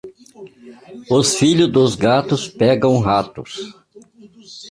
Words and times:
Os 1.11 1.35
filhos 1.35 1.71
dos 1.71 1.93
gatos 1.95 2.47
pegam 2.47 2.97
ratos. 2.99 3.71